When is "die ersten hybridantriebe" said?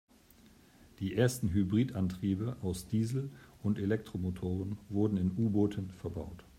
0.97-2.57